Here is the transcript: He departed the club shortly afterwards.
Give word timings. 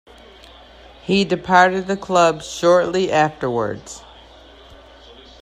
He 1.03 1.23
departed 1.23 1.85
the 1.85 1.95
club 1.95 2.41
shortly 2.41 3.11
afterwards. 3.11 4.01